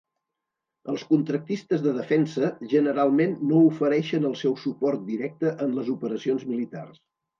Els 0.93 1.01
contractistes 1.09 1.83
de 1.83 1.93
defensa, 1.97 2.49
generalment 2.71 3.37
no 3.51 3.61
ofereixen 3.67 4.27
el 4.31 4.35
seu 4.41 4.57
suport 4.63 5.05
directe 5.11 5.53
en 5.67 5.77
les 5.81 5.93
operacions 5.99 6.49
militars. 6.55 6.99